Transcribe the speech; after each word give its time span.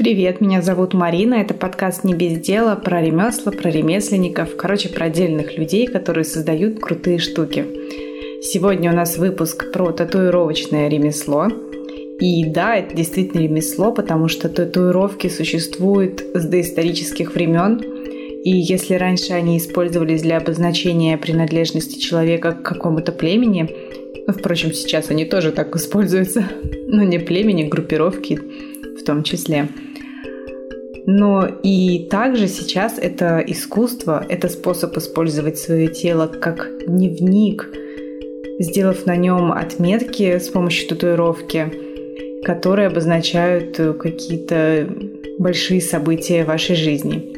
Привет, 0.00 0.40
меня 0.40 0.62
зовут 0.62 0.94
Марина. 0.94 1.34
Это 1.34 1.52
подкаст 1.52 2.04
«Не 2.04 2.14
без 2.14 2.40
дела» 2.40 2.74
про 2.74 3.02
ремесла, 3.02 3.52
про 3.52 3.70
ремесленников, 3.70 4.56
короче, 4.56 4.88
про 4.88 5.04
отдельных 5.04 5.58
людей, 5.58 5.86
которые 5.86 6.24
создают 6.24 6.80
крутые 6.80 7.18
штуки. 7.18 7.66
Сегодня 8.40 8.92
у 8.92 8.96
нас 8.96 9.18
выпуск 9.18 9.70
про 9.70 9.92
татуировочное 9.92 10.88
ремесло. 10.88 11.48
И 12.18 12.46
да, 12.46 12.76
это 12.76 12.96
действительно 12.96 13.42
ремесло, 13.42 13.92
потому 13.92 14.28
что 14.28 14.48
татуировки 14.48 15.28
существуют 15.28 16.22
с 16.32 16.46
доисторических 16.46 17.34
времен. 17.34 17.82
И 18.42 18.52
если 18.52 18.94
раньше 18.94 19.34
они 19.34 19.58
использовались 19.58 20.22
для 20.22 20.38
обозначения 20.38 21.18
принадлежности 21.18 21.98
человека 21.98 22.52
к 22.52 22.62
какому-то 22.62 23.12
племени, 23.12 23.68
ну, 24.26 24.32
впрочем, 24.32 24.72
сейчас 24.72 25.10
они 25.10 25.26
тоже 25.26 25.52
так 25.52 25.76
используются, 25.76 26.48
но 26.86 27.02
не 27.02 27.18
племени, 27.18 27.64
группировки 27.64 28.40
в 28.98 29.04
том 29.04 29.22
числе– 29.22 29.68
но 31.06 31.46
и 31.46 32.06
также 32.08 32.46
сейчас 32.46 32.96
это 32.96 33.42
искусство, 33.46 34.24
это 34.28 34.48
способ 34.48 34.96
использовать 34.96 35.58
свое 35.58 35.88
тело 35.88 36.26
как 36.26 36.70
дневник, 36.86 37.68
сделав 38.60 39.06
на 39.06 39.16
нем 39.16 39.50
отметки 39.50 40.38
с 40.38 40.48
помощью 40.48 40.88
татуировки, 40.88 41.72
которые 42.44 42.86
обозначают 42.86 43.76
какие-то 43.98 44.88
большие 45.38 45.80
события 45.80 46.44
вашей 46.44 46.76
жизни. 46.76 47.36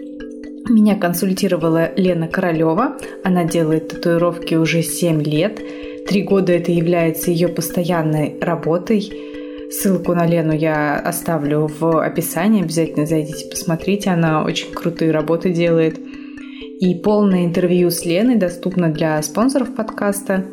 Меня 0.68 0.96
консультировала 0.96 1.92
Лена 1.96 2.28
Королева. 2.28 2.98
Она 3.24 3.44
делает 3.44 3.88
татуировки 3.88 4.54
уже 4.54 4.82
7 4.82 5.22
лет. 5.22 5.60
Три 6.06 6.22
года 6.22 6.52
это 6.52 6.72
является 6.72 7.30
ее 7.30 7.48
постоянной 7.48 8.36
работой. 8.40 9.31
Ссылку 9.72 10.14
на 10.14 10.26
Лену 10.26 10.52
я 10.52 10.98
оставлю 10.98 11.66
в 11.66 12.04
описании. 12.04 12.62
Обязательно 12.62 13.06
зайдите, 13.06 13.46
посмотрите. 13.48 14.10
Она 14.10 14.44
очень 14.44 14.70
крутые 14.70 15.12
работы 15.12 15.50
делает. 15.50 15.98
И 16.78 16.94
полное 16.94 17.46
интервью 17.46 17.90
с 17.90 18.04
Леной 18.04 18.36
доступно 18.36 18.90
для 18.90 19.20
спонсоров 19.22 19.74
подкаста. 19.74 20.44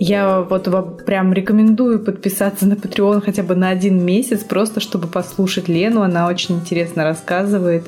Я 0.00 0.40
вот 0.40 0.66
вам 0.66 0.96
прям 0.96 1.34
рекомендую 1.34 2.02
подписаться 2.02 2.66
на 2.66 2.72
Patreon 2.72 3.20
хотя 3.20 3.42
бы 3.42 3.54
на 3.54 3.68
один 3.68 4.02
месяц, 4.02 4.44
просто 4.44 4.80
чтобы 4.80 5.08
послушать 5.08 5.68
Лену. 5.68 6.00
Она 6.00 6.26
очень 6.26 6.56
интересно 6.56 7.04
рассказывает. 7.04 7.84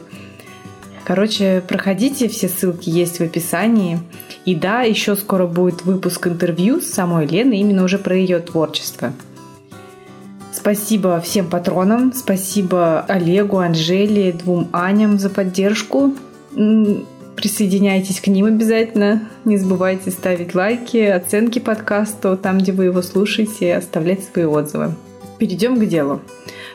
Короче, 1.05 1.63
проходите, 1.67 2.29
все 2.29 2.49
ссылки 2.49 2.91
есть 2.91 3.19
в 3.19 3.23
описании. 3.23 3.99
И 4.45 4.55
да, 4.55 4.83
еще 4.83 5.17
скоро 5.17 5.47
будет 5.47 5.87
выпуск 5.87 6.27
интервью 6.27 6.83
с 6.83 6.87
самой 6.87 7.27
Леной 7.27 7.59
именно 7.59 7.83
уже 7.83 7.99
про 7.99 8.15
ее 8.15 8.41
творчество. 8.41 9.15
Спасибо 10.61 11.23
всем 11.23 11.49
патронам, 11.49 12.13
спасибо 12.13 13.01
Олегу, 13.09 13.61
Анжеле, 13.61 14.31
двум 14.31 14.69
Аням 14.73 15.19
за 15.19 15.31
поддержку. 15.31 16.15
Присоединяйтесь 17.35 18.21
к 18.21 18.27
ним 18.27 18.45
обязательно. 18.45 19.27
Не 19.47 19.57
забывайте 19.57 20.11
ставить 20.11 20.55
лайки, 20.55 20.99
оценки 20.99 21.61
подкасту, 21.61 22.37
там, 22.37 22.59
где 22.59 22.73
вы 22.73 22.85
его 22.85 23.01
слушаете, 23.01 23.75
оставлять 23.75 24.23
свои 24.23 24.45
отзывы. 24.45 24.93
Перейдем 25.39 25.81
к 25.81 25.87
делу. 25.87 26.21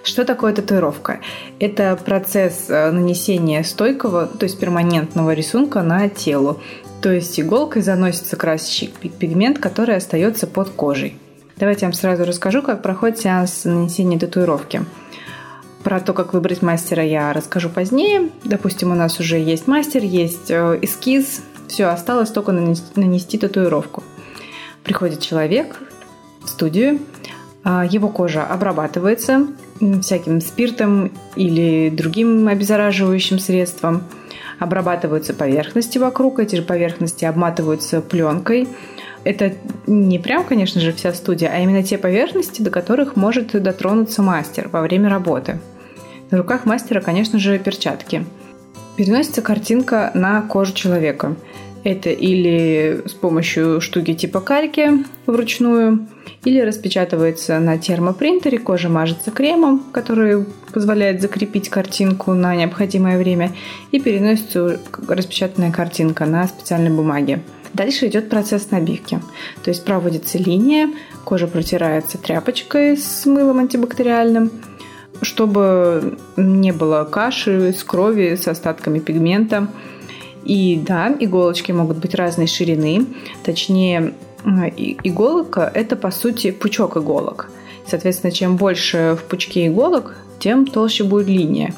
Что 0.02 0.26
такое 0.26 0.52
татуировка? 0.54 1.20
Это 1.60 1.96
процесс 2.04 2.66
э, 2.70 2.90
нанесения 2.90 3.62
стойкого, 3.62 4.26
то 4.26 4.46
есть 4.46 4.60
перманентного 4.60 5.32
рисунка 5.36 5.84
на 5.84 6.10
тело. 6.10 6.60
То 7.04 7.12
есть 7.12 7.40
иголкой 7.40 7.84
заносится 7.84 8.36
красящий 8.36 8.88
пигмент, 8.88 9.60
который 9.60 9.96
остается 9.96 10.48
под 10.48 10.70
кожей. 10.70 11.20
Давайте 11.58 11.86
я 11.86 11.88
вам 11.88 11.94
сразу 11.94 12.26
расскажу, 12.26 12.62
как 12.62 12.82
проходит 12.82 13.20
сеанс 13.20 13.64
нанесения 13.64 14.20
татуировки. 14.20 14.84
Про 15.84 16.02
то, 16.02 16.14
как 16.14 16.34
выбрать 16.34 16.62
мастера, 16.62 17.02
я 17.02 17.32
расскажу 17.32 17.70
позднее. 17.70 18.30
Допустим, 18.44 18.92
у 18.92 18.96
нас 18.96 19.20
уже 19.22 19.38
есть 19.38 19.66
мастер, 19.66 20.04
есть 20.04 20.52
э, 20.52 20.80
эскиз. 20.82 21.44
Все, 21.70 21.86
осталось 21.86 22.30
только 22.32 22.52
нанести, 22.52 23.00
нанести 23.00 23.38
татуировку. 23.38 24.04
Приходит 24.84 25.22
человек 25.22 25.80
в 26.44 26.50
студию, 26.50 27.00
а, 27.64 27.86
его 27.86 28.10
кожа 28.10 28.44
обрабатывается 28.44 29.48
всяким 30.02 30.42
спиртом 30.42 31.12
или 31.36 31.90
другим 31.90 32.50
обеззараживающим 32.50 33.40
средством. 33.40 34.04
Обрабатываются 34.60 35.34
поверхности 35.34 35.98
вокруг, 36.00 36.40
эти 36.40 36.58
же 36.58 36.64
поверхности 36.64 37.24
обматываются 37.24 38.02
пленкой– 38.02 38.68
это 39.26 39.54
не 39.88 40.20
прям, 40.20 40.46
конечно 40.46 40.80
же, 40.80 40.94
вся 40.94 41.14
студия, 41.14 41.52
а 41.54 41.60
именно 41.60 41.84
те 41.84 41.98
поверхности, 41.98 42.62
до 42.62 42.70
которых 42.70 43.16
может 43.16 43.52
дотронуться 43.62 44.22
мастер 44.22 44.70
во 44.70 44.82
время 44.82 45.10
работы. 45.10 45.60
На 46.32 46.38
руках 46.38 46.66
мастера, 46.66 47.02
конечно 47.02 47.40
же, 47.40 47.60
перчатки. 47.60 48.26
Переносится 48.96 49.42
картинка 49.42 50.12
на 50.14 50.42
кожу 50.42 50.74
человека. 50.74 51.36
Это 51.84 52.10
или 52.10 53.02
с 53.06 53.14
помощью 53.14 53.82
штуки 53.82 54.14
типа 54.14 54.42
кальки 54.42 55.04
вручную, 55.28 56.08
или 56.44 56.60
распечатывается 56.60 57.60
на 57.60 57.78
термопринтере, 57.78 58.60
кожа 58.60 58.90
мажется 58.90 59.32
кремом, 59.32 59.84
который 59.92 60.46
позволяет 60.72 61.22
закрепить 61.22 61.70
картинку 61.70 62.34
на 62.34 62.56
необходимое 62.56 63.18
время, 63.18 63.52
и 63.92 64.00
переносится 64.00 64.80
распечатанная 65.08 65.72
картинка 65.72 66.26
на 66.26 66.48
специальной 66.48 66.92
бумаге. 66.92 67.42
Дальше 67.76 68.08
идет 68.08 68.30
процесс 68.30 68.72
набивки. 68.72 69.20
То 69.62 69.70
есть 69.70 69.84
проводится 69.84 70.38
линия, 70.38 70.90
кожа 71.26 71.46
протирается 71.46 72.18
тряпочкой 72.18 72.96
с 72.96 73.26
мылом 73.26 73.60
антибактериальным, 73.60 74.50
чтобы 75.22 76.18
не 76.38 76.72
было 76.72 77.04
каши 77.04 77.74
с 77.74 77.84
крови, 77.84 78.36
с 78.36 78.48
остатками 78.48 79.00
пигмента. 79.00 79.68
И 80.46 80.80
да, 80.88 81.14
иголочки 81.20 81.74
могут 81.74 81.98
быть 81.98 82.16
разной 82.16 82.48
ширины. 82.48 83.08
Точнее, 83.44 84.14
иголка– 85.04 85.70
это, 85.74 85.98
по 85.98 86.12
сути, 86.12 86.52
пучок 86.52 86.96
иголок. 86.96 87.52
Соответственно, 87.88 88.32
чем 88.32 88.56
больше 88.56 89.18
в 89.20 89.24
пучке 89.26 89.68
иголок, 89.68 90.16
тем 90.40 90.66
толще 90.66 91.04
будет 91.04 91.28
линия. 91.28 91.74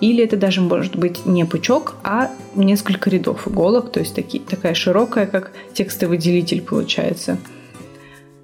Или 0.00 0.22
это 0.22 0.36
даже 0.36 0.60
может 0.60 0.96
быть 0.96 1.24
не 1.24 1.44
пучок, 1.44 1.94
а 2.04 2.30
несколько 2.54 3.08
рядов 3.08 3.48
иголок, 3.48 3.90
то 3.90 4.00
есть 4.00 4.14
такие, 4.14 4.42
такая 4.42 4.74
широкая, 4.74 5.26
как 5.26 5.52
текстовый 5.72 6.18
делитель 6.18 6.60
получается. 6.60 7.38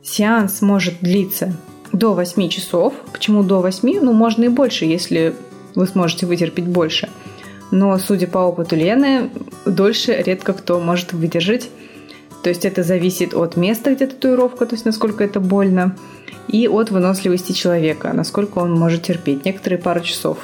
Сеанс 0.03 0.63
может 0.63 0.95
длиться 1.01 1.55
до 1.93 2.15
8 2.15 2.49
часов. 2.49 2.95
Почему 3.13 3.43
до 3.43 3.61
8? 3.61 4.01
Ну, 4.01 4.13
можно 4.13 4.45
и 4.45 4.49
больше, 4.49 4.87
если 4.87 5.35
вы 5.75 5.87
сможете 5.87 6.27
вытерпеть 6.27 6.67
больше. 6.67 7.09
Но, 7.71 7.97
судя 7.99 8.27
по 8.27 8.39
опыту 8.39 8.77
Лены, 8.77 9.31
дольше 9.65 10.23
редко 10.25 10.55
кто 10.55 10.81
может 10.81 11.13
выдержать. 11.13 11.69
То 12.43 12.49
есть 12.49 12.65
это 12.65 12.83
зависит 12.83 13.35
от 13.35 13.57
места, 13.57 13.95
где 13.95 14.07
татуировка, 14.07 14.67
то 14.67 14.75
есть 14.75 14.85
насколько 14.85 15.23
это 15.23 15.39
больно, 15.39 15.97
и 16.49 16.67
от 16.67 16.91
выносливости 16.91 17.53
человека, 17.53 18.13
насколько 18.13 18.59
он 18.59 18.73
может 18.73 19.05
терпеть. 19.05 19.45
Некоторые 19.45 19.79
пару 19.79 20.01
часов 20.01 20.39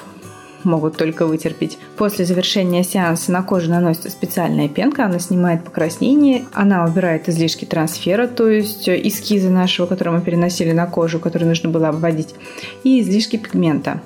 могут 0.65 0.97
только 0.97 1.27
вытерпеть. 1.27 1.79
После 1.97 2.25
завершения 2.25 2.83
сеанса 2.85 3.33
на 3.33 3.43
кожу 3.43 3.71
наносится 3.71 4.11
специальная 4.11 4.69
пенка, 4.69 5.05
она 5.05 5.19
снимает 5.19 5.65
покраснение, 5.65 6.45
она 6.53 6.85
убирает 6.85 7.29
излишки 7.29 7.65
трансфера, 7.65 8.27
то 8.27 8.49
есть 8.49 8.89
эскизы 8.89 9.51
нашего, 9.51 9.87
которые 9.87 10.19
мы 10.19 10.21
переносили 10.21 10.73
на 10.73 10.87
кожу, 10.87 11.19
которые 11.19 11.49
нужно 11.49 11.69
было 11.69 11.89
обводить, 11.89 12.35
и 12.85 13.01
излишки 13.01 13.37
пигмента. 13.37 14.01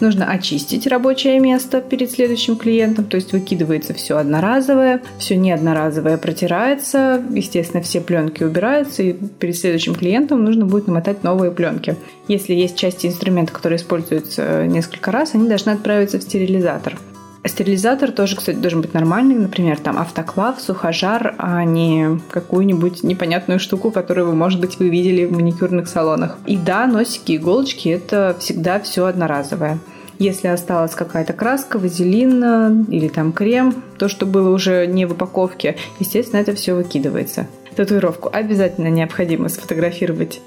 Нужно 0.00 0.30
очистить 0.30 0.86
рабочее 0.86 1.40
место 1.40 1.80
перед 1.80 2.10
следующим 2.10 2.56
клиентом, 2.56 3.06
то 3.06 3.16
есть 3.16 3.32
выкидывается 3.32 3.94
все 3.94 4.18
одноразовое, 4.18 5.02
все 5.18 5.36
не 5.36 5.52
одноразовое 5.52 6.18
протирается, 6.18 7.22
естественно, 7.30 7.82
все 7.82 8.00
пленки 8.00 8.42
убираются, 8.42 9.02
и 9.02 9.12
перед 9.12 9.56
следующим 9.56 9.94
клиентом 9.94 10.44
нужно 10.44 10.66
будет 10.66 10.86
намотать 10.86 11.24
новые 11.24 11.50
пленки. 11.50 11.96
Если 12.28 12.52
есть 12.54 12.76
части 12.76 13.06
инструмента, 13.06 13.52
которые 13.52 13.78
используются 13.78 14.66
несколько 14.66 15.10
раз, 15.10 15.34
они 15.34 15.48
должны 15.48 15.70
отправиться 15.70 16.18
в 16.18 16.22
стерилизатор. 16.22 16.98
Стерилизатор 17.46 18.10
тоже, 18.12 18.36
кстати, 18.36 18.56
должен 18.56 18.80
быть 18.80 18.92
нормальный, 18.92 19.36
например, 19.36 19.78
там 19.78 19.98
автоклав, 19.98 20.60
сухожар, 20.60 21.34
а 21.38 21.64
не 21.64 22.20
какую-нибудь 22.30 23.02
непонятную 23.02 23.60
штуку, 23.60 23.90
которую 23.90 24.26
вы, 24.28 24.34
может 24.34 24.60
быть, 24.60 24.78
вы 24.78 24.88
видели 24.88 25.24
в 25.24 25.32
маникюрных 25.32 25.88
салонах. 25.88 26.38
И 26.46 26.56
да, 26.56 26.86
носики, 26.86 27.36
иголочки– 27.36 27.88
это 27.90 28.36
всегда 28.40 28.80
все 28.80 29.06
одноразовое. 29.06 29.78
Если 30.18 30.48
осталась 30.48 30.94
какая-то 30.94 31.34
краска, 31.34 31.78
вазелин 31.78 32.84
или 32.84 33.08
там 33.08 33.32
крем, 33.32 33.82
то, 33.98 34.08
что 34.08 34.24
было 34.24 34.48
уже 34.48 34.86
не 34.86 35.04
в 35.04 35.12
упаковке, 35.12 35.76
естественно, 36.00 36.40
это 36.40 36.54
все 36.54 36.74
выкидывается. 36.74 37.46
Татуировку 37.76 38.30
обязательно 38.32 38.88
необходимо 38.88 39.50
сфотографировать 39.50 40.40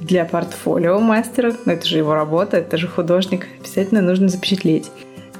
для 0.00 0.26
портфолио 0.26 1.00
мастера. 1.00 1.54
Но 1.64 1.72
это 1.72 1.86
же 1.86 1.96
его 1.96 2.14
работа, 2.14 2.58
это 2.58 2.76
же 2.76 2.86
художник. 2.86 3.46
Обязательно 3.60 4.02
нужно 4.02 4.28
запечатлеть. 4.28 4.90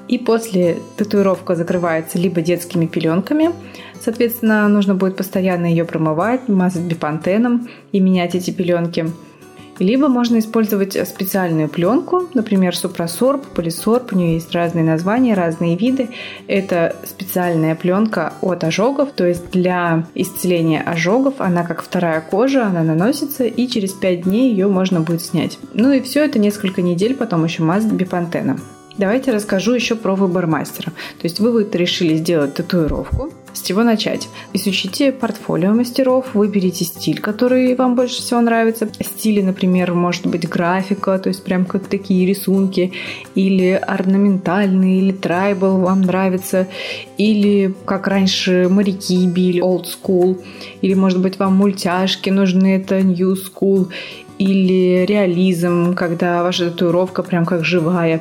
И 0.09 0.19
после 0.19 0.79
татуировка 0.97 1.55
закрывается 1.55 2.19
либо 2.19 2.41
детскими 2.43 2.87
пеленками, 2.87 3.51
соответственно, 4.01 4.69
нужно 4.69 4.95
будет 4.95 5.17
постоянно 5.17 5.67
ее 5.67 5.85
промывать, 5.85 6.49
мазать 6.49 6.83
бипантеном 6.83 7.69
и 7.93 8.01
менять 8.01 8.35
эти 8.35 8.51
пеленки. 8.51 9.11
Либо 9.79 10.09
можно 10.09 10.39
использовать 10.39 10.97
специальную 11.09 11.69
пленку, 11.69 12.29
например, 12.33 12.77
супросорб, 12.77 13.45
полисорб, 13.45 14.13
у 14.13 14.17
нее 14.17 14.35
есть 14.35 14.53
разные 14.53 14.85
названия, 14.85 15.35
разные 15.35 15.77
виды. 15.77 16.11
Это 16.47 16.95
специальная 17.05 17.75
пленка 17.75 18.35
от 18.41 18.63
ожогов, 18.63 19.11
то 19.13 19.27
есть 19.27 19.51
для 19.51 20.07
исцеления 20.15 20.81
ожогов 20.81 21.35
она 21.39 21.65
как 21.65 21.83
вторая 21.83 22.21
кожа, 22.21 22.67
она 22.67 22.85
наносится, 22.85 23.45
и 23.45 23.67
через 23.67 23.93
5 23.93 24.23
дней 24.23 24.51
ее 24.51 24.69
можно 24.69 25.01
будет 25.01 25.23
снять. 25.23 25.59
Ну 25.73 25.91
и 25.91 26.01
все 26.01 26.25
это 26.25 26.39
несколько 26.39 26.81
недель 26.81 27.17
потом 27.17 27.45
еще 27.45 27.65
мазать 27.65 27.93
бипантеном. 27.93 28.61
Давайте 28.97 29.33
расскажу 29.33 29.75
еще 29.75 29.97
про 29.97 30.15
выбор 30.15 30.47
мастера. 30.47 30.93
То 31.21 31.25
есть 31.25 31.41
вы 31.41 31.51
вот 31.51 31.75
решили 31.75 32.17
сделать 32.17 32.55
татуировку, 32.55 33.33
с 33.53 33.63
чего 33.63 33.85
начать? 33.85 34.29
Изучите 34.53 35.13
портфолио 35.13 35.73
мастеров, 35.73 36.35
выберите 36.35 36.85
стиль, 36.85 37.21
который 37.21 37.75
вам 37.77 37.95
больше 37.95 38.17
всего 38.21 38.41
нравится. 38.41 38.89
Стили, 39.01 39.43
например, 39.43 39.95
может 39.95 40.27
быть 40.27 40.49
графика, 40.49 41.19
то 41.19 41.29
есть 41.29 41.45
прям 41.45 41.65
как 41.65 41.87
такие 41.87 42.27
рисунки, 42.27 42.93
или 43.37 43.71
орнаментальный, 43.71 44.99
или 44.99 45.13
трайбл 45.13 45.79
вам 45.79 46.03
нравится, 46.03 46.67
или 47.17 47.75
как 47.85 48.09
раньше 48.09 48.69
моряки 48.69 49.27
били, 49.27 49.63
old 49.63 49.87
school, 49.87 50.43
или 50.81 50.95
может 50.95 51.21
быть 51.21 51.39
вам 51.39 51.55
мультяшки 51.55 52.31
нужны, 52.31 52.77
это 52.77 53.01
new 53.01 53.35
school, 53.35 53.89
или 54.39 55.05
реализм, 55.07 55.95
когда 55.95 56.43
ваша 56.43 56.71
татуировка 56.71 57.23
прям 57.23 57.45
как 57.45 57.65
живая 57.65 58.21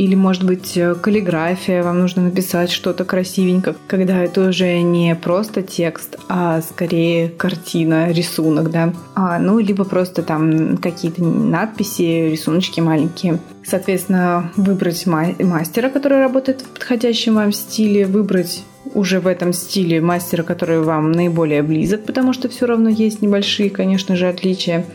или, 0.00 0.14
может 0.14 0.44
быть, 0.44 0.78
э, 0.78 0.94
каллиграфия, 0.94 1.82
вам 1.82 2.00
нужно 2.00 2.22
написать 2.22 2.70
что-то 2.70 3.04
красивенько, 3.04 3.76
когда 3.86 4.24
это 4.24 4.48
уже 4.48 4.80
не 4.80 5.14
просто 5.14 5.60
текст, 5.60 6.18
а 6.26 6.62
скорее 6.62 7.28
картина, 7.28 8.10
рисунок, 8.10 8.70
да. 8.70 8.94
А, 9.14 9.38
ну, 9.38 9.58
либо 9.58 9.84
просто 9.84 10.22
там 10.22 10.78
какие-то 10.78 11.22
надписи, 11.22 12.30
рисуночки 12.30 12.80
маленькие. 12.80 13.40
Соответственно, 13.62 14.50
выбрать 14.56 15.06
мастера, 15.06 15.90
который 15.90 16.22
работает 16.22 16.62
в 16.62 16.68
подходящем 16.68 17.34
вам 17.34 17.52
стиле, 17.52 18.06
выбрать 18.06 18.64
уже 18.94 19.20
в 19.20 19.26
этом 19.26 19.52
стиле 19.52 20.00
мастера, 20.00 20.42
который 20.42 20.80
вам 20.80 21.12
наиболее 21.12 21.62
близок, 21.62 22.06
потому 22.06 22.32
что 22.32 22.48
все 22.48 22.64
равно 22.64 22.88
есть 22.88 23.20
небольшие, 23.20 23.68
конечно 23.68 24.16
же, 24.16 24.28
отличия. 24.28 24.86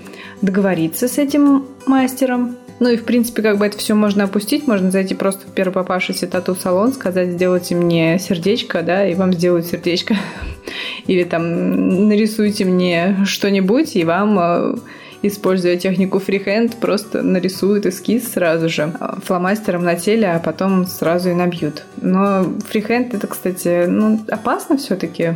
Договориться 0.41 1.07
с 1.07 1.19
этим 1.19 1.65
мастером, 1.85 2.57
ну 2.79 2.89
и, 2.89 2.97
в 2.97 3.05
принципе, 3.05 3.41
как 3.41 3.57
бы 3.57 3.65
это 3.65 3.77
все 3.77 3.95
можно 3.95 4.25
опустить. 4.25 4.67
Можно 4.67 4.91
зайти 4.91 5.15
просто 5.15 5.47
в 5.47 5.51
первый 5.51 5.73
попавшийся 5.73 6.27
тату-салон, 6.27 6.91
сказать, 6.93 7.31
сделайте 7.31 7.75
мне 7.75 8.19
сердечко, 8.19 8.81
да, 8.81 9.07
и 9.07 9.15
вам 9.15 9.33
сделают 9.33 9.65
сердечко. 9.65 10.15
Или 11.07 11.23
там 11.23 12.07
нарисуйте 12.09 12.65
мне 12.65 13.17
что-нибудь, 13.25 13.95
и 13.95 14.03
вам 14.03 14.39
э, 14.39 14.75
используя 15.21 15.77
технику 15.77 16.19
фрихенд, 16.19 16.75
просто 16.75 17.21
нарисуют 17.21 17.85
эскиз 17.85 18.33
сразу 18.33 18.67
же 18.67 18.93
э, 18.99 19.13
фломастером 19.23 19.83
на 19.83 19.95
теле, 19.95 20.31
а 20.31 20.39
потом 20.39 20.85
сразу 20.85 21.29
и 21.29 21.33
набьют. 21.33 21.83
Но 22.01 22.43
фрихенд 22.67 23.13
это, 23.13 23.27
кстати, 23.27 23.85
ну, 23.85 24.19
опасно 24.27 24.77
все-таки. 24.77 25.35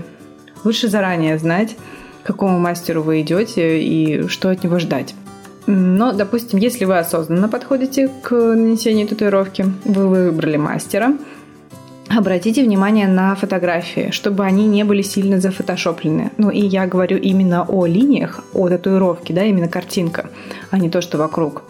Лучше 0.65 0.89
заранее 0.89 1.37
знать, 1.37 1.77
к 2.21 2.27
какому 2.27 2.59
мастеру 2.59 3.01
вы 3.01 3.21
идете 3.21 3.81
и 3.81 4.27
что 4.27 4.49
от 4.49 4.61
него 4.61 4.77
ждать. 4.77 5.15
Но, 5.71 6.13
допустим, 6.13 6.57
если 6.57 6.85
вы 6.85 6.97
осознанно 6.97 7.47
подходите 7.47 8.09
к 8.23 8.31
нанесению 8.31 9.07
татуировки, 9.07 9.65
вы 9.85 10.07
выбрали 10.07 10.57
мастера, 10.57 11.13
Обратите 12.09 12.63
внимание 12.63 13.07
на 13.07 13.35
фотографии, 13.35 14.09
чтобы 14.09 14.43
они 14.43 14.65
не 14.65 14.83
были 14.83 15.03
сильно 15.03 15.39
зафотошоплены. 15.39 16.31
Ну 16.37 16.49
и 16.49 16.59
я 16.59 16.87
говорю 16.87 17.19
именно 17.19 17.63
о 17.69 17.85
линиях, 17.85 18.43
о 18.51 18.67
татуировке, 18.67 19.31
да, 19.31 19.43
именно 19.43 19.67
картинка, 19.67 20.31
а 20.71 20.79
не 20.79 20.89
то, 20.89 21.01
что 21.01 21.19
вокруг. 21.19 21.61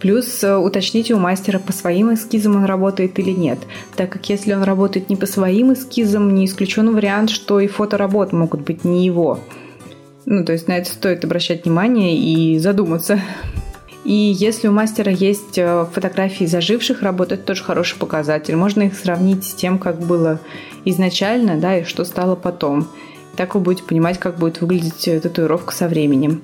Плюс 0.00 0.44
э, 0.44 0.54
уточните 0.54 1.14
у 1.14 1.18
мастера, 1.18 1.58
по 1.58 1.72
своим 1.72 2.12
эскизам 2.12 2.56
он 2.56 2.66
работает 2.66 3.18
или 3.18 3.30
нет, 3.30 3.58
так 3.96 4.10
как 4.10 4.28
если 4.28 4.52
он 4.52 4.64
работает 4.64 5.08
не 5.08 5.16
по 5.16 5.24
своим 5.24 5.72
эскизам, 5.72 6.34
не 6.34 6.44
исключен 6.44 6.94
вариант, 6.94 7.30
что 7.30 7.58
и 7.58 7.66
фоторабот 7.66 8.34
могут 8.34 8.60
быть 8.60 8.84
не 8.84 9.06
его. 9.06 9.40
Ну, 10.26 10.44
то 10.44 10.52
есть 10.52 10.68
на 10.68 10.78
это 10.78 10.90
стоит 10.90 11.24
обращать 11.24 11.64
внимание 11.64 12.16
и 12.16 12.58
задуматься. 12.58 13.20
И 14.04 14.12
если 14.12 14.68
у 14.68 14.72
мастера 14.72 15.10
есть 15.10 15.56
э, 15.56 15.86
фотографии 15.92 16.44
заживших 16.44 17.02
работ, 17.02 17.32
это 17.32 17.42
тоже 17.42 17.64
хороший 17.64 17.98
показатель. 17.98 18.54
Можно 18.54 18.82
их 18.82 18.96
сравнить 18.96 19.44
с 19.44 19.54
тем, 19.54 19.78
как 19.78 19.98
было 19.98 20.40
изначально, 20.84 21.58
да, 21.58 21.78
и 21.78 21.84
что 21.84 22.04
стало 22.04 22.36
потом. 22.36 22.86
Так 23.36 23.54
вы 23.54 23.60
будете 23.60 23.84
понимать, 23.84 24.18
как 24.18 24.38
будет 24.38 24.60
выглядеть 24.60 25.08
э, 25.08 25.20
татуировка 25.20 25.74
со 25.74 25.88
временем. 25.88 26.42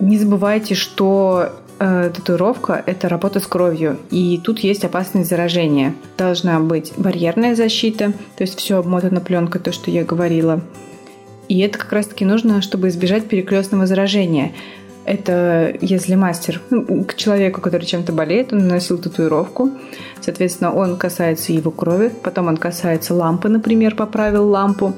Не 0.00 0.18
забывайте, 0.18 0.74
что 0.74 1.52
э, 1.78 2.10
татуировка– 2.14 2.82
это 2.86 3.08
работа 3.08 3.38
с 3.38 3.46
кровью, 3.46 3.98
и 4.10 4.40
тут 4.42 4.58
есть 4.60 4.84
опасность 4.84 5.28
заражения. 5.28 5.94
Должна 6.16 6.58
быть 6.58 6.92
барьерная 6.96 7.54
защита, 7.54 8.12
то 8.36 8.42
есть 8.42 8.58
все 8.58 8.78
обмотано 8.78 9.20
пленкой, 9.20 9.60
то, 9.60 9.70
что 9.70 9.92
я 9.92 10.04
говорила– 10.04 10.60
и 11.48 11.58
это 11.60 11.78
как 11.78 11.92
раз-таки 11.92 12.24
нужно, 12.24 12.62
чтобы 12.62 12.88
избежать 12.88 13.28
перекрестного 13.28 13.86
заражения. 13.86 14.52
Это 15.04 15.74
если 15.80 16.14
мастер 16.16 16.60
ну, 16.68 17.04
к 17.04 17.14
человеку, 17.14 17.62
который 17.62 17.86
чем-то 17.86 18.12
болеет, 18.12 18.52
он 18.52 18.58
наносил 18.58 18.98
татуировку, 18.98 19.70
соответственно, 20.20 20.74
он 20.74 20.98
касается 20.98 21.52
его 21.52 21.70
крови, 21.70 22.12
потом 22.22 22.48
он 22.48 22.58
касается 22.58 23.14
лампы, 23.14 23.48
например, 23.48 23.94
поправил 23.94 24.48
лампу, 24.48 24.94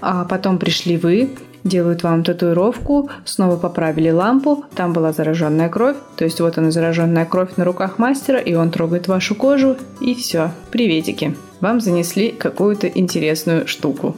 а 0.00 0.24
потом 0.24 0.58
пришли 0.58 0.96
вы, 0.96 1.30
делают 1.62 2.02
вам 2.02 2.24
татуировку, 2.24 3.08
снова 3.24 3.56
поправили 3.56 4.10
лампу, 4.10 4.64
там 4.74 4.92
была 4.92 5.12
зараженная 5.12 5.68
кровь, 5.68 5.96
то 6.16 6.24
есть 6.24 6.40
вот 6.40 6.58
она 6.58 6.72
зараженная 6.72 7.24
кровь 7.24 7.50
на 7.56 7.64
руках 7.64 7.98
мастера, 7.98 8.38
и 8.38 8.54
он 8.54 8.72
трогает 8.72 9.06
вашу 9.06 9.36
кожу, 9.36 9.76
и 10.00 10.16
все, 10.16 10.50
приветики. 10.72 11.36
Вам 11.60 11.80
занесли 11.80 12.30
какую-то 12.30 12.88
интересную 12.88 13.68
штуку. 13.68 14.16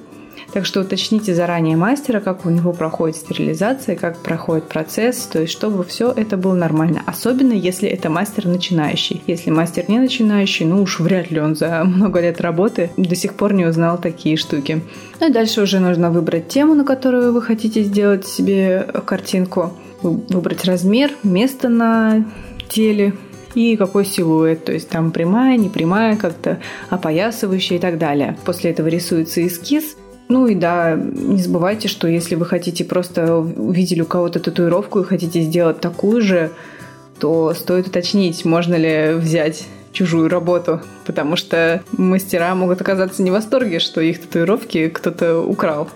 Так 0.52 0.66
что 0.66 0.80
уточните 0.80 1.34
заранее 1.34 1.76
мастера, 1.76 2.20
как 2.20 2.46
у 2.46 2.50
него 2.50 2.72
проходит 2.72 3.16
стерилизация, 3.16 3.96
как 3.96 4.18
проходит 4.18 4.64
процесс, 4.64 5.28
то 5.30 5.40
есть 5.40 5.52
чтобы 5.52 5.84
все 5.84 6.10
это 6.10 6.36
было 6.36 6.54
нормально. 6.54 7.02
Особенно 7.06 7.52
если 7.52 7.88
это 7.88 8.10
мастер 8.10 8.46
начинающий. 8.46 9.22
Если 9.26 9.50
мастер 9.50 9.84
не 9.88 9.98
начинающий, 9.98 10.66
ну 10.66 10.82
уж 10.82 11.00
вряд 11.00 11.30
ли 11.30 11.40
он 11.40 11.54
за 11.54 11.84
много 11.84 12.20
лет 12.20 12.40
работы 12.40 12.90
до 12.96 13.14
сих 13.14 13.34
пор 13.34 13.54
не 13.54 13.64
узнал 13.64 13.98
такие 13.98 14.36
штуки. 14.36 14.82
Ну 15.20 15.28
и 15.28 15.32
дальше 15.32 15.62
уже 15.62 15.78
нужно 15.78 16.10
выбрать 16.10 16.48
тему, 16.48 16.74
на 16.74 16.84
которую 16.84 17.32
вы 17.32 17.42
хотите 17.42 17.82
сделать 17.82 18.26
себе 18.26 18.86
картинку, 19.04 19.72
выбрать 20.02 20.64
размер, 20.64 21.12
место 21.22 21.68
на 21.68 22.24
теле, 22.68 23.14
и 23.54 23.76
какой 23.76 24.04
силуэт, 24.04 24.64
то 24.64 24.72
есть 24.72 24.88
там 24.88 25.12
прямая, 25.12 25.56
не 25.56 25.68
прямая, 25.68 26.16
как-то 26.16 26.58
опоясывающая 26.90 27.76
и 27.76 27.80
так 27.80 27.98
далее. 27.98 28.36
После 28.44 28.70
этого 28.70 28.88
рисуется 28.88 29.46
эскиз, 29.46 29.96
ну 30.28 30.46
и 30.46 30.54
да, 30.54 30.94
не 30.94 31.42
забывайте, 31.42 31.88
что 31.88 32.08
если 32.08 32.34
вы 32.34 32.46
хотите 32.46 32.84
просто 32.84 33.36
увидели 33.36 34.00
у 34.00 34.06
кого-то 34.06 34.40
татуировку 34.40 35.00
и 35.00 35.04
хотите 35.04 35.42
сделать 35.42 35.80
такую 35.80 36.22
же, 36.22 36.50
то 37.18 37.54
стоит 37.54 37.88
уточнить, 37.88 38.44
можно 38.44 38.74
ли 38.74 39.14
взять 39.14 39.66
чужую 39.92 40.28
работу, 40.28 40.80
потому 41.04 41.36
что 41.36 41.82
мастера 41.92 42.54
могут 42.54 42.80
оказаться 42.80 43.22
не 43.22 43.30
в 43.30 43.34
восторге, 43.34 43.78
что 43.78 44.00
их 44.00 44.20
татуировки 44.20 44.88
кто-то 44.88 45.40
украл. 45.40 45.88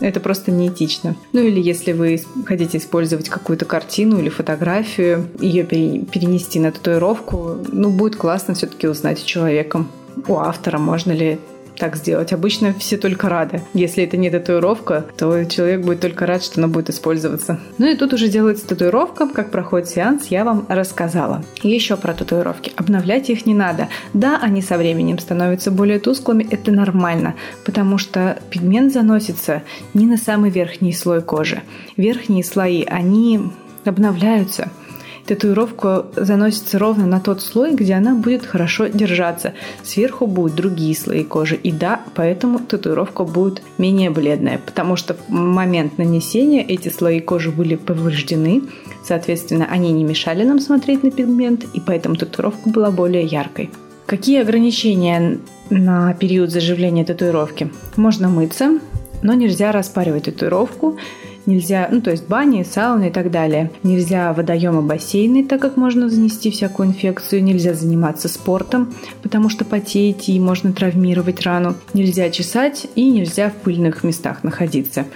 Это 0.00 0.20
просто 0.20 0.50
неэтично. 0.50 1.14
Ну 1.32 1.40
или 1.40 1.60
если 1.60 1.92
вы 1.92 2.20
хотите 2.44 2.78
использовать 2.78 3.28
какую-то 3.28 3.64
картину 3.64 4.18
или 4.18 4.28
фотографию, 4.28 5.28
ее 5.40 5.64
перенести 5.64 6.58
на 6.58 6.72
татуировку, 6.72 7.58
ну 7.70 7.90
будет 7.90 8.16
классно 8.16 8.54
все-таки 8.54 8.88
узнать 8.88 9.22
у 9.22 9.26
человека, 9.26 9.84
у 10.26 10.36
автора, 10.36 10.78
можно 10.78 11.12
ли 11.12 11.38
так 11.76 11.96
сделать. 11.96 12.32
Обычно 12.32 12.74
все 12.74 12.96
только 12.96 13.28
рады. 13.28 13.62
Если 13.74 14.04
это 14.04 14.16
не 14.16 14.30
татуировка, 14.30 15.04
то 15.16 15.44
человек 15.44 15.82
будет 15.82 16.00
только 16.00 16.26
рад, 16.26 16.42
что 16.42 16.60
она 16.60 16.68
будет 16.68 16.90
использоваться. 16.90 17.60
Ну 17.78 17.86
и 17.86 17.96
тут 17.96 18.12
уже 18.12 18.28
делается 18.28 18.66
татуировка. 18.66 19.28
Как 19.28 19.50
проходит 19.50 19.88
сеанс, 19.88 20.26
я 20.28 20.44
вам 20.44 20.66
рассказала. 20.68 21.44
еще 21.62 21.96
про 21.96 22.14
татуировки. 22.14 22.72
Обновлять 22.76 23.30
их 23.30 23.46
не 23.46 23.54
надо. 23.54 23.88
Да, 24.12 24.38
они 24.40 24.62
со 24.62 24.78
временем 24.78 25.18
становятся 25.18 25.70
более 25.70 25.98
тусклыми, 25.98 26.46
это 26.50 26.70
нормально, 26.70 27.34
потому 27.64 27.98
что 27.98 28.38
пигмент 28.50 28.92
заносится 28.92 29.62
не 29.94 30.06
на 30.06 30.16
самый 30.16 30.50
верхний 30.50 30.92
слой 30.92 31.22
кожи. 31.22 31.62
Верхние 31.96 32.44
слои, 32.44 32.84
они 32.84 33.40
обновляются– 33.84 34.70
татуировку 35.26 36.06
заносится 36.16 36.78
ровно 36.78 37.06
на 37.06 37.20
тот 37.20 37.40
слой, 37.40 37.74
где 37.74 37.94
она 37.94 38.14
будет 38.14 38.44
хорошо 38.44 38.86
держаться. 38.86 39.54
Сверху 39.82 40.26
будут 40.26 40.54
другие 40.54 40.94
слои 40.94 41.24
кожи. 41.24 41.56
И 41.56 41.72
да, 41.72 42.00
поэтому 42.14 42.58
татуировка 42.58 43.24
будет 43.24 43.62
менее 43.78 44.10
бледная, 44.10 44.58
потому 44.58 44.96
что 44.96 45.14
в 45.14 45.30
момент 45.30 45.98
нанесения 45.98 46.62
эти 46.62 46.88
слои 46.88 47.20
кожи 47.20 47.50
были 47.50 47.76
повреждены, 47.76 48.62
соответственно, 49.04 49.66
они 49.70 49.92
не 49.92 50.04
мешали 50.04 50.44
нам 50.44 50.60
смотреть 50.60 51.02
на 51.02 51.10
пигмент, 51.10 51.64
и 51.72 51.80
поэтому 51.80 52.16
татуировка 52.16 52.68
была 52.68 52.90
более 52.90 53.24
яркой. 53.24 53.70
Какие 54.06 54.42
ограничения 54.42 55.38
на 55.70 56.12
период 56.14 56.50
заживления 56.50 57.04
татуировки? 57.04 57.70
Можно 57.96 58.28
мыться, 58.28 58.78
но 59.22 59.34
нельзя 59.34 59.72
распаривать 59.72 60.24
татуировку, 60.24 60.98
Нельзя, 61.44 61.88
ну 61.90 62.00
то 62.00 62.10
есть 62.10 62.28
бани, 62.28 62.62
сауны 62.62 63.08
и 63.08 63.10
так 63.10 63.30
далее. 63.30 63.70
Нельзя 63.82 64.32
водоемы, 64.32 64.82
бассейны, 64.82 65.44
так 65.44 65.60
как 65.60 65.76
можно 65.76 66.08
занести 66.08 66.50
всякую 66.50 66.90
инфекцию. 66.90 67.42
Нельзя 67.42 67.74
заниматься 67.74 68.28
спортом, 68.28 68.94
потому 69.22 69.48
что 69.48 69.64
потеете 69.64 70.32
и 70.32 70.40
можно 70.40 70.72
травмировать 70.72 71.42
рану. 71.42 71.74
Нельзя 71.94 72.30
чесать 72.30 72.86
и 72.94 73.10
нельзя 73.10 73.50
в 73.50 73.54
пыльных 73.54 74.04
местах 74.04 74.44
находиться. 74.44 75.06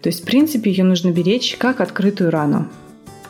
То 0.00 0.08
есть, 0.08 0.22
в 0.22 0.26
принципе, 0.26 0.70
ее 0.70 0.84
нужно 0.84 1.10
беречь 1.10 1.56
как 1.58 1.80
открытую 1.80 2.30
рану. 2.30 2.68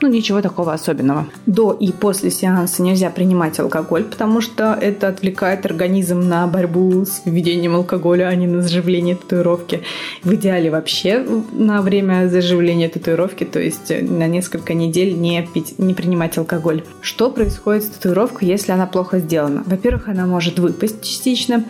Ну, 0.01 0.09
ничего 0.09 0.43
такого 0.43 0.73
особенного. 0.73 1.27
До 1.47 1.73
и 1.73 1.91
после 1.91 2.31
сеанса 2.31 2.83
нельзя 2.83 3.11
принимать 3.11 3.59
алкоголь, 3.59 4.05
потому 4.05 4.41
что 4.41 4.77
это 4.81 5.09
отвлекает 5.09 5.65
организм 5.65 6.21
на 6.21 6.47
борьбу 6.47 7.05
с 7.05 7.23
введением 7.25 7.77
алкоголя, 7.77 8.29
а 8.29 8.35
не 8.35 8.47
на 8.47 8.63
заживление 8.63 9.17
татуировки. 9.17 9.83
В 10.23 10.35
идеале 10.35 10.71
вообще 10.71 11.25
на 11.53 11.81
время 11.83 12.29
заживления 12.29 12.89
татуировки, 12.89 13.45
то 13.45 13.59
есть 13.59 13.91
на 13.91 14.27
несколько 14.27 14.75
недель 14.75 15.19
не, 15.19 15.43
пить, 15.43 15.79
не 15.79 15.95
принимать 15.95 16.37
алкоголь. 16.37 16.83
Что 17.01 17.31
происходит 17.31 17.85
с 17.85 17.89
татуировкой, 17.89 18.49
если 18.49 18.73
она 18.73 18.87
плохо 18.87 19.19
сделана? 19.19 19.63
Во-первых, 19.67 20.09
она 20.09 20.27
может 20.27 20.59
выпасть 20.59 21.03
частично, 21.03 21.65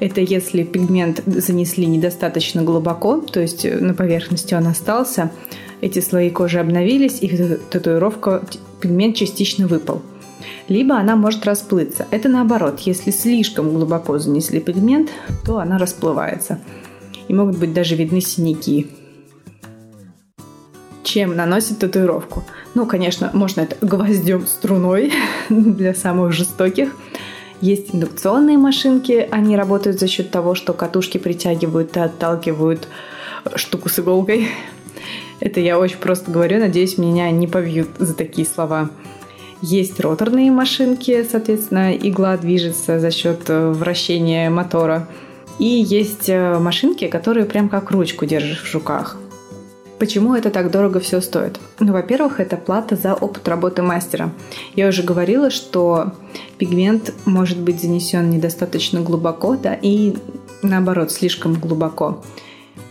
это 0.00 0.20
если 0.22 0.64
пигмент 0.64 1.22
занесли 1.26 1.86
недостаточно 1.86 2.62
глубоко, 2.62 3.20
то 3.20 3.40
есть 3.40 3.64
на 3.64 3.94
поверхности 3.94 4.54
он 4.54 4.66
остался, 4.66 5.30
эти 5.80 6.00
слои 6.00 6.30
кожи 6.30 6.58
обновились, 6.58 7.18
и 7.22 7.28
татуировка, 7.70 8.42
пигмент 8.80 9.16
частично 9.16 9.66
выпал. 9.66 10.02
Либо 10.68 10.96
она 10.96 11.16
может 11.16 11.44
расплыться. 11.44 12.06
Это 12.10 12.28
наоборот, 12.28 12.80
если 12.80 13.10
слишком 13.10 13.72
глубоко 13.74 14.18
занесли 14.18 14.60
пигмент, 14.60 15.10
то 15.44 15.58
она 15.58 15.78
расплывается. 15.78 16.60
И 17.28 17.34
могут 17.34 17.58
быть 17.58 17.72
даже 17.72 17.94
видны 17.94 18.20
синяки. 18.20 18.88
Чем 21.02 21.34
наносить 21.34 21.78
татуировку? 21.78 22.44
Ну, 22.74 22.86
конечно, 22.86 23.30
можно 23.32 23.62
это 23.62 23.76
гвоздем 23.84 24.46
струной 24.46 25.12
для 25.48 25.94
самых 25.94 26.32
жестоких. 26.32 26.94
Есть 27.60 27.94
индукционные 27.94 28.56
машинки, 28.56 29.28
они 29.30 29.56
работают 29.56 30.00
за 30.00 30.08
счет 30.08 30.30
того, 30.30 30.54
что 30.54 30.72
катушки 30.72 31.18
притягивают 31.18 31.96
и 31.96 32.00
отталкивают 32.00 32.88
штуку 33.54 33.88
с 33.90 33.98
иголкой. 33.98 34.48
Это 35.40 35.60
я 35.60 35.78
очень 35.78 35.98
просто 35.98 36.30
говорю, 36.30 36.58
надеюсь, 36.58 36.96
меня 36.96 37.30
не 37.30 37.46
побьют 37.46 37.88
за 37.98 38.14
такие 38.14 38.46
слова. 38.46 38.90
Есть 39.60 40.00
роторные 40.00 40.50
машинки, 40.50 41.26
соответственно, 41.30 41.94
игла 41.94 42.38
движется 42.38 42.98
за 42.98 43.10
счет 43.10 43.42
э, 43.48 43.70
вращения 43.72 44.48
мотора. 44.48 45.06
И 45.58 45.66
есть 45.66 46.30
э, 46.30 46.58
машинки, 46.58 47.08
которые 47.08 47.44
прям 47.44 47.68
как 47.68 47.90
ручку 47.90 48.24
держишь 48.24 48.62
в 48.62 48.74
руках. 48.74 49.18
Почему 50.00 50.34
это 50.34 50.48
так 50.48 50.70
дорого 50.70 50.98
все 50.98 51.20
стоит? 51.20 51.60
Ну, 51.78 51.92
во-первых, 51.92 52.40
это 52.40 52.56
плата 52.56 52.96
за 52.96 53.12
опыт 53.12 53.46
работы 53.46 53.82
мастера. 53.82 54.32
Я 54.74 54.88
уже 54.88 55.02
говорила, 55.02 55.50
что 55.50 56.14
пигмент 56.56 57.12
может 57.26 57.58
быть 57.58 57.82
занесен 57.82 58.30
недостаточно 58.30 59.02
глубоко, 59.02 59.56
да, 59.56 59.74
и 59.74 60.16
наоборот, 60.62 61.12
слишком 61.12 61.52
глубоко. 61.52 62.24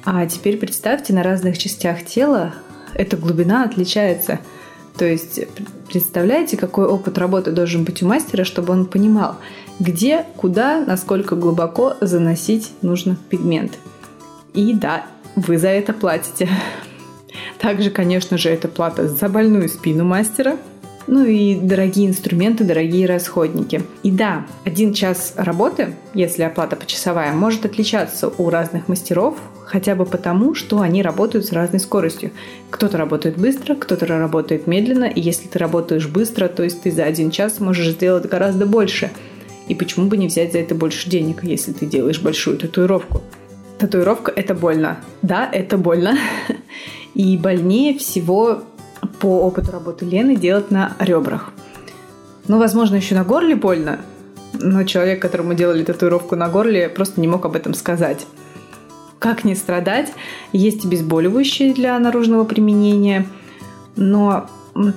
А 0.05 0.23
теперь 0.27 0.57
представьте, 0.57 1.11
на 1.13 1.23
разных 1.23 1.57
частях 1.57 2.05
тела 2.05 2.53
эта 2.93 3.17
глубина 3.17 3.63
отличается. 3.63 4.39
То 4.95 5.05
есть 5.05 5.39
представляете, 5.87 6.57
какой 6.57 6.85
опыт 6.85 7.17
работы 7.17 7.51
должен 7.51 7.85
быть 7.85 8.03
у 8.03 8.07
мастера, 8.07 8.43
чтобы 8.43 8.71
он 8.71 8.85
понимал, 8.85 9.37
где, 9.79 10.27
куда, 10.37 10.85
насколько 10.85 11.35
глубоко 11.35 11.95
заносить 12.01 12.71
нужно 12.83 13.17
пигмент. 13.31 13.79
И 14.53 14.73
да, 14.73 15.07
вы 15.35 15.57
за 15.57 15.69
это 15.69 15.93
платите. 15.93 16.47
Также, 17.59 17.89
конечно 17.89 18.37
же, 18.37 18.49
это 18.49 18.67
плата 18.67 19.07
за 19.07 19.27
больную 19.27 19.67
спину 19.67 20.05
мастера, 20.05 20.57
ну 21.07 21.25
и 21.25 21.55
дорогие 21.55 22.07
инструменты, 22.07 22.63
дорогие 22.63 23.07
расходники. 23.07 23.81
И 24.03 24.11
да, 24.11 24.45
один 24.63 24.93
час 24.93 25.33
работы, 25.35 25.95
если 26.13 26.43
оплата 26.43 26.75
почасовая, 26.75 27.33
может 27.33 27.65
отличаться 27.65 28.31
у 28.37 28.49
разных 28.49 28.87
мастеров, 28.87 29.35
хотя 29.65 29.95
бы 29.95 30.05
потому, 30.05 30.53
что 30.53 30.81
они 30.81 31.01
работают 31.01 31.47
с 31.47 31.51
разной 31.51 31.79
скоростью. 31.79 32.31
Кто-то 32.69 32.97
работает 32.97 33.37
быстро, 33.37 33.73
кто-то 33.73 34.05
работает 34.05 34.67
медленно, 34.67 35.05
и 35.05 35.19
если 35.19 35.47
ты 35.47 35.57
работаешь 35.57 36.07
быстро, 36.07 36.47
то 36.47 36.63
есть 36.63 36.83
ты 36.83 36.91
за 36.91 37.05
один 37.05 37.31
час 37.31 37.59
можешь 37.59 37.89
сделать 37.89 38.29
гораздо 38.29 38.67
больше. 38.67 39.09
И 39.67 39.75
почему 39.75 40.07
бы 40.07 40.17
не 40.17 40.27
взять 40.27 40.51
за 40.51 40.59
это 40.59 40.75
больше 40.75 41.09
денег, 41.09 41.43
если 41.43 41.73
ты 41.73 41.87
делаешь 41.87 42.21
большую 42.21 42.57
татуировку? 42.57 43.21
Татуировка– 43.79 44.31
это 44.35 44.53
больно. 44.53 44.99
Да, 45.21 45.49
это 45.51 45.77
больно. 45.77 46.17
И 47.15 47.37
больнее 47.37 47.97
всего 47.97 48.63
по 49.19 49.41
опыту 49.41 49.71
работы 49.71 50.05
Лены 50.05 50.35
делать 50.35 50.71
на 50.71 50.95
ребрах. 50.99 51.51
Ну, 52.47 52.57
возможно, 52.57 52.95
еще 52.95 53.15
на 53.15 53.23
горле 53.23 53.55
больно, 53.55 53.99
но 54.53 54.83
человек, 54.83 55.21
которому 55.21 55.53
делали 55.53 55.83
татуировку 55.83 56.35
на 56.35 56.49
горле, 56.49 56.89
просто 56.89 57.21
не 57.21 57.27
мог 57.27 57.45
об 57.45 57.55
этом 57.55 57.73
сказать. 57.73 58.25
Как 59.19 59.43
не 59.43 59.53
страдать? 59.55 60.11
Есть 60.53 60.85
обезболивающие 60.85 61.73
для 61.73 61.99
наружного 61.99 62.45
применения, 62.45 63.27
но 63.95 64.47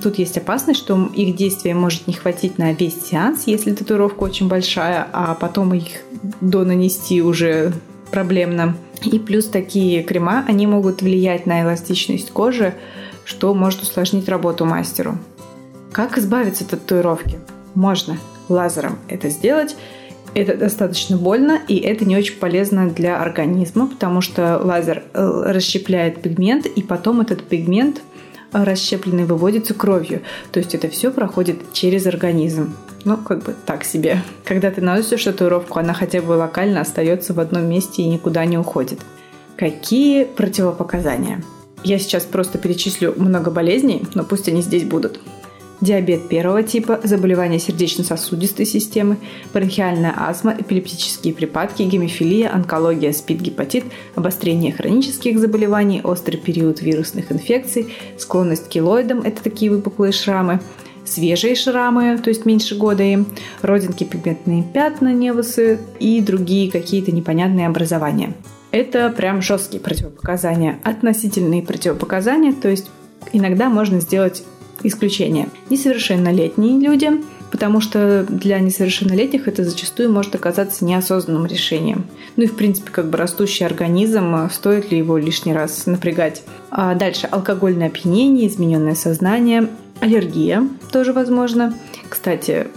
тут 0.01 0.17
есть 0.17 0.37
опасность, 0.37 0.79
что 0.79 1.09
их 1.13 1.35
действия 1.35 1.75
может 1.75 2.07
не 2.07 2.13
хватить 2.13 2.57
на 2.57 2.73
весь 2.73 3.03
сеанс, 3.03 3.43
если 3.47 3.73
татуировка 3.73 4.23
очень 4.23 4.47
большая, 4.47 5.07
а 5.11 5.35
потом 5.35 5.73
их 5.73 6.01
до 6.39 6.63
нанести 6.63 7.21
уже 7.21 7.73
проблемно. 8.13 8.77
И 9.03 9.17
плюс 9.17 9.47
такие 9.47 10.03
крема, 10.03 10.45
они 10.47 10.67
могут 10.67 11.01
влиять 11.01 11.47
на 11.47 11.63
эластичность 11.63 12.29
кожи, 12.29 12.75
что 13.25 13.55
может 13.55 13.81
усложнить 13.81 14.29
работу 14.29 14.65
мастеру. 14.65 15.17
Как 15.91 16.19
избавиться 16.19 16.63
от 16.63 16.69
татуировки? 16.69 17.39
Можно 17.73 18.19
лазером 18.49 18.99
это 19.09 19.29
сделать. 19.29 19.75
Это 20.35 20.55
достаточно 20.55 21.17
больно, 21.17 21.59
и 21.67 21.77
это 21.77 22.05
не 22.05 22.15
очень 22.15 22.35
полезно 22.35 22.87
для 22.89 23.19
организма, 23.19 23.87
потому 23.87 24.21
что 24.21 24.59
лазер 24.63 25.03
э, 25.13 25.43
расщепляет 25.47 26.21
пигмент, 26.21 26.67
и 26.67 26.83
потом 26.83 27.21
этот 27.21 27.43
пигмент 27.43 28.01
расщепленный 28.51 29.25
выводится 29.25 29.73
кровью. 29.73 30.21
То 30.51 30.59
есть 30.59 30.75
это 30.75 30.87
все 30.87 31.11
проходит 31.11 31.57
через 31.73 32.05
организм. 32.05 32.75
Ну, 33.05 33.17
как 33.17 33.43
бы 33.43 33.53
так 33.65 33.83
себе. 33.83 34.21
Когда 34.45 34.71
ты 34.71 34.81
наносишь 34.81 35.23
татуировку, 35.23 35.79
она 35.79 35.93
хотя 35.93 36.21
бы 36.21 36.31
локально 36.31 36.81
остается 36.81 37.33
в 37.33 37.39
одном 37.39 37.65
месте 37.65 38.01
и 38.01 38.07
никуда 38.07 38.45
не 38.45 38.57
уходит. 38.57 38.99
Какие 39.57 40.23
противопоказания? 40.23 41.43
Я 41.83 41.99
сейчас 41.99 42.23
просто 42.23 42.57
перечислю 42.57 43.13
много 43.17 43.51
болезней, 43.51 44.03
но 44.13 44.23
пусть 44.23 44.47
они 44.47 44.61
здесь 44.61 44.83
будут. 44.83 45.19
Диабет 45.81 46.29
первого 46.29 46.63
типа, 46.63 47.01
заболевания 47.03 47.59
сердечно-сосудистой 47.59 48.65
системы, 48.65 49.17
бронхиальная 49.51 50.13
астма, 50.15 50.55
эпилептические 50.57 51.33
припадки, 51.33 51.83
гемофилия, 51.83 52.53
онкология, 52.53 53.11
спид, 53.11 53.41
гепатит, 53.41 53.83
обострение 54.15 54.71
хронических 54.71 55.37
заболеваний, 55.39 55.99
острый 56.01 56.37
период 56.37 56.81
вирусных 56.81 57.33
инфекций, 57.33 57.93
склонность 58.17 58.67
к 58.67 58.69
килоидам– 58.69 59.21
это 59.25 59.43
такие 59.43 59.69
выпуклые 59.69 60.13
шрамы, 60.13 60.61
свежие 61.05 61.55
шрамы, 61.55 62.17
то 62.17 62.29
есть 62.29 62.45
меньше 62.45 62.75
года 62.75 63.03
им, 63.03 63.27
родинки, 63.61 64.03
пигментные 64.03 64.63
пятна, 64.63 65.13
невусы 65.13 65.79
и 65.99 66.21
другие 66.21 66.71
какие-то 66.71 67.11
непонятные 67.11 67.67
образования– 67.67 68.33
это 68.73 69.11
прям 69.11 69.43
жесткие 69.43 69.79
противопоказания. 69.79 70.79
Относительные 70.83 71.61
противопоказания, 71.61 72.53
то 72.53 72.69
есть 72.69 72.89
иногда 73.31 73.69
можно 73.69 73.99
сделать 74.01 74.43
исключение. 74.81 75.47
Несовершеннолетние 75.69 76.79
люди, 76.79 77.11
потому 77.53 77.81
что 77.81 78.25
для 78.27 78.57
несовершеннолетних 78.57 79.47
это 79.47 79.63
зачастую 79.63 80.11
может 80.11 80.33
оказаться 80.33 80.83
неосознанным 80.83 81.45
решением. 81.45 82.07
Ну 82.35 82.45
и, 82.45 82.47
в 82.47 82.55
принципе, 82.55 82.89
как 82.91 83.11
бы 83.11 83.17
растущий 83.19 83.63
организм, 83.63 84.49
стоит 84.51 84.91
ли 84.91 84.97
его 84.97 85.19
лишний 85.19 85.53
раз 85.53 85.85
напрягать. 85.85 86.41
А 86.71 86.95
дальше 86.95 87.27
алкогольное 87.27 87.89
опьянение, 87.89 88.47
измененное 88.47 88.95
сознание, 88.95 89.69
аллергия 89.99 90.67
тоже 90.91 91.13
возможно. 91.13 91.75
Кстати, 92.09 92.69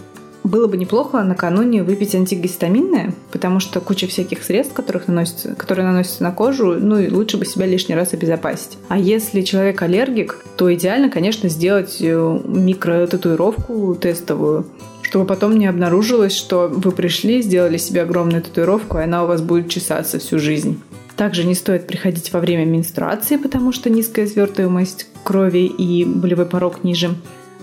было 0.43 0.67
бы 0.67 0.77
неплохо 0.77 1.23
накануне 1.23 1.83
выпить 1.83 2.15
антигистаминное, 2.15 3.13
потому 3.31 3.59
что 3.59 3.81
куча 3.81 4.07
всяких 4.07 4.43
средств, 4.43 4.73
которых 4.73 5.07
наносится, 5.07 5.55
которые 5.55 5.85
наносятся 5.85 6.23
на 6.23 6.31
кожу, 6.31 6.75
ну 6.79 6.99
и 6.99 7.09
лучше 7.09 7.37
бы 7.37 7.45
себя 7.45 7.65
лишний 7.65 7.95
раз 7.95 8.13
обезопасить. 8.13 8.77
А 8.87 8.97
если 8.97 9.41
человек 9.41 9.81
аллергик, 9.81 10.43
то 10.55 10.73
идеально, 10.73 11.09
конечно, 11.09 11.49
сделать 11.49 11.97
э, 11.99 12.39
микротатуировку 12.45 13.95
тестовую, 13.95 14.65
чтобы 15.01 15.25
потом 15.25 15.57
не 15.57 15.67
обнаружилось, 15.67 16.35
что 16.35 16.67
вы 16.67 16.91
пришли, 16.91 17.41
сделали 17.41 17.77
себе 17.77 18.01
огромную 18.01 18.41
татуировку, 18.41 18.97
и 18.97 19.03
она 19.03 19.23
у 19.23 19.27
вас 19.27 19.41
будет 19.41 19.69
чесаться 19.69 20.19
всю 20.19 20.39
жизнь. 20.39 20.81
Также 21.15 21.45
не 21.45 21.55
стоит 21.55 21.87
приходить 21.87 22.31
во 22.31 22.39
время 22.39 22.65
менструации, 22.65 23.37
потому 23.37 23.71
что 23.71 23.89
низкая 23.89 24.27
свертываемость 24.27 25.07
крови 25.23 25.65
и 25.65 26.05
болевой 26.05 26.45
порог 26.45 26.83
ниже. 26.83 27.15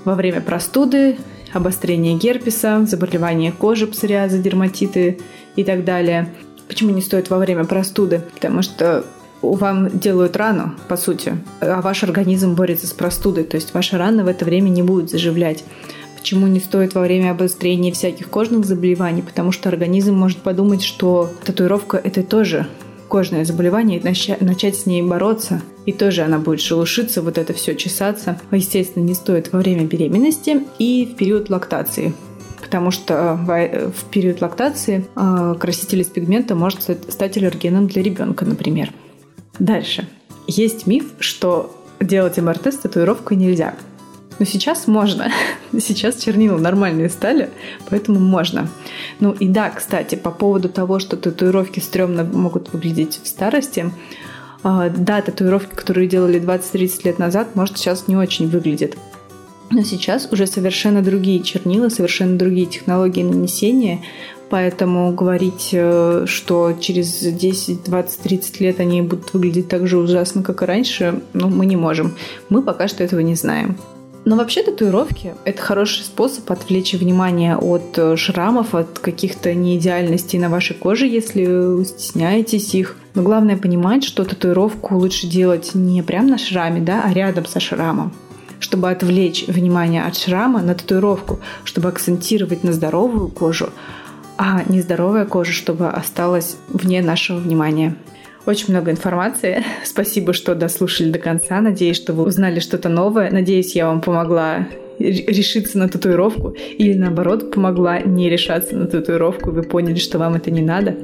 Во 0.04 0.16
время 0.16 0.40
простуды 0.40 1.16
обострение 1.54 2.16
герпеса, 2.16 2.84
заболевания 2.86 3.52
кожи, 3.52 3.86
псориаза, 3.86 4.38
дерматиты 4.38 5.20
и 5.56 5.64
так 5.64 5.84
далее. 5.84 6.28
Почему 6.68 6.90
не 6.90 7.00
стоит 7.00 7.30
во 7.30 7.38
время 7.38 7.64
простуды? 7.64 8.22
Потому 8.34 8.62
что 8.62 9.04
вам 9.42 9.98
делают 9.98 10.36
рану, 10.36 10.74
по 10.88 10.96
сути, 10.96 11.36
а 11.60 11.80
ваш 11.82 12.02
организм 12.02 12.54
борется 12.54 12.86
с 12.86 12.92
простудой, 12.92 13.44
то 13.44 13.56
есть 13.56 13.74
ваша 13.74 13.98
рана 13.98 14.24
в 14.24 14.28
это 14.28 14.44
время 14.44 14.70
не 14.70 14.82
будет 14.82 15.10
заживлять. 15.10 15.64
Почему 16.16 16.46
не 16.46 16.60
стоит 16.60 16.94
во 16.94 17.02
время 17.02 17.32
обострения 17.32 17.92
всяких 17.92 18.30
кожных 18.30 18.64
заболеваний? 18.64 19.20
Потому 19.20 19.52
что 19.52 19.68
организм 19.68 20.14
может 20.14 20.38
подумать, 20.38 20.82
что 20.82 21.30
татуировка– 21.44 21.98
это 22.02 22.22
тоже 22.22 22.66
кожное 23.14 23.44
заболевание 23.44 24.00
и 24.00 24.44
начать 24.44 24.74
с 24.74 24.86
ней 24.86 25.00
бороться. 25.00 25.62
И 25.86 25.92
тоже 25.92 26.22
она 26.22 26.40
будет 26.40 26.60
шелушиться, 26.60 27.22
вот 27.22 27.38
это 27.38 27.52
все 27.52 27.76
чесаться. 27.76 28.40
Естественно, 28.50 29.04
не 29.04 29.14
стоит 29.14 29.52
во 29.52 29.60
время 29.60 29.84
беременности 29.84 30.64
и 30.80 31.06
в 31.06 31.14
период 31.16 31.48
лактации 31.48 32.12
потому 32.60 32.90
что 32.90 33.38
э, 33.46 33.90
в 33.90 34.04
период 34.10 34.40
лактации 34.40 35.06
э, 35.14 35.54
краситель 35.60 36.00
из 36.00 36.08
пигмента 36.08 36.56
может 36.56 36.80
стать 36.82 37.36
аллергеном 37.36 37.86
для 37.86 38.02
ребенка, 38.02 38.44
например. 38.46 38.90
Дальше. 39.60 40.08
Есть 40.48 40.88
миф, 40.88 41.12
что 41.20 41.72
делать 42.00 42.38
МРТ 42.38 42.74
с 42.74 42.78
татуировкой 42.78 43.36
нельзя. 43.36 43.74
Но 44.38 44.44
сейчас 44.44 44.86
можно. 44.86 45.30
Сейчас 45.78 46.16
чернила 46.16 46.58
нормальные 46.58 47.08
стали, 47.08 47.50
поэтому 47.88 48.18
можно. 48.18 48.68
Ну 49.20 49.32
и 49.32 49.46
да, 49.48 49.70
кстати, 49.70 50.14
по 50.16 50.30
поводу 50.30 50.68
того, 50.68 50.98
что 50.98 51.16
татуировки 51.16 51.80
стрёмно 51.80 52.24
могут 52.24 52.72
выглядеть 52.72 53.20
в 53.22 53.28
старости, 53.28 53.92
а, 54.62 54.88
да, 54.88 55.20
татуировки, 55.20 55.74
которые 55.74 56.08
делали 56.08 56.40
20-30 56.40 57.04
лет 57.04 57.18
назад, 57.18 57.54
может, 57.54 57.78
сейчас 57.78 58.08
не 58.08 58.16
очень 58.16 58.48
выглядят. 58.48 58.96
Но 59.70 59.82
сейчас 59.82 60.28
уже 60.30 60.46
совершенно 60.46 61.02
другие 61.02 61.42
чернила, 61.42 61.88
совершенно 61.88 62.38
другие 62.38 62.66
технологии 62.66 63.22
нанесения, 63.22 64.00
поэтому 64.50 65.12
говорить, 65.12 65.70
э, 65.72 66.24
что 66.26 66.72
через 66.80 67.18
10, 67.18 67.84
20, 67.84 68.20
30 68.20 68.60
лет 68.60 68.80
они 68.80 69.02
будут 69.02 69.32
выглядеть 69.32 69.68
так 69.68 69.86
же 69.86 69.98
ужасно, 69.98 70.42
как 70.42 70.62
и 70.62 70.64
раньше, 70.66 71.22
ну, 71.32 71.48
мы 71.48 71.66
не 71.66 71.76
можем. 71.76 72.14
Мы 72.48 72.62
пока 72.62 72.88
что 72.88 73.02
этого 73.02 73.20
не 73.20 73.34
знаем. 73.34 73.76
Но 74.24 74.36
вообще 74.36 74.62
татуировки– 74.62 75.34
это 75.44 75.60
хороший 75.60 76.02
способ 76.02 76.50
отвлечь 76.50 76.94
внимание 76.94 77.56
от 77.56 77.98
э, 77.98 78.16
шрамов, 78.16 78.74
от 78.74 78.98
каких-то 78.98 79.52
неидеальностей 79.52 80.38
на 80.38 80.48
вашей 80.48 80.74
коже, 80.74 81.06
если 81.06 81.44
вы 81.44 81.84
стесняетесь 81.84 82.74
их. 82.74 82.96
Но 83.14 83.22
главное 83.22 83.58
понимать, 83.58 84.02
что 84.02 84.24
татуировку 84.24 84.96
лучше 84.96 85.26
делать 85.26 85.74
не 85.74 86.02
прямо 86.02 86.30
на 86.30 86.38
шраме, 86.38 86.80
да, 86.80 87.02
а 87.04 87.12
рядом 87.12 87.46
со 87.46 87.60
шрамом 87.60 88.12
чтобы 88.60 88.90
отвлечь 88.90 89.46
внимание 89.46 90.06
от 90.06 90.16
шрама 90.16 90.62
на 90.62 90.74
татуировку, 90.74 91.38
чтобы 91.64 91.90
акцентировать 91.90 92.64
на 92.64 92.72
здоровую 92.72 93.28
кожу, 93.28 93.68
а 94.38 94.62
нездоровая 94.66 95.26
кожа, 95.26 95.52
чтобы 95.52 95.88
осталась 95.88 96.56
вне 96.68 97.02
нашего 97.02 97.36
внимания. 97.36 97.94
Очень 98.46 98.70
много 98.70 98.90
информации. 98.90 99.64
Спасибо, 99.84 100.32
что 100.32 100.54
дослушали 100.54 101.10
до 101.10 101.18
конца. 101.18 101.60
Надеюсь, 101.60 101.96
что 101.96 102.12
вы 102.12 102.24
узнали 102.24 102.60
что-то 102.60 102.88
новое. 102.88 103.30
Надеюсь, 103.30 103.74
я 103.74 103.86
вам 103.86 104.00
помогла 104.00 104.68
решиться 104.98 105.78
на 105.78 105.88
татуировку 105.88 106.54
или 106.78 106.94
наоборот 106.94 107.52
помогла 107.52 108.00
не 108.00 108.30
решаться 108.30 108.76
на 108.76 108.86
татуировку, 108.86 109.50
вы 109.50 109.62
поняли, 109.62 109.96
что 109.96 110.18
вам 110.18 110.34
это 110.34 110.52
не 110.52 110.62
надо. 110.62 110.96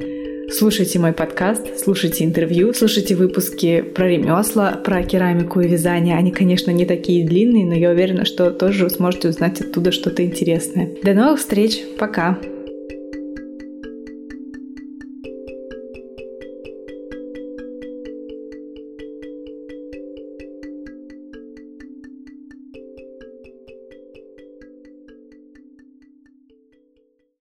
Слушайте 0.49 0.99
мой 0.99 1.13
подкаст, 1.13 1.79
слушайте 1.79 2.25
интервью, 2.25 2.73
слушайте 2.73 3.15
выпуски 3.15 3.81
про 3.81 4.09
ремесла, 4.09 4.71
про 4.83 5.01
керамику 5.01 5.61
и 5.61 5.67
вязание. 5.67 6.17
Они, 6.17 6.31
конечно, 6.31 6.71
не 6.71 6.85
такие 6.85 7.25
длинные, 7.25 7.65
но 7.65 7.73
я 7.73 7.91
уверена, 7.91 8.25
что 8.25 8.51
тоже 8.51 8.89
сможете 8.89 9.29
узнать 9.29 9.61
оттуда 9.61 9.93
что-то 9.93 10.25
интересное. 10.25 10.89
До 11.03 11.13
новых 11.13 11.39
встреч. 11.39 11.81
Пока. 11.97 12.37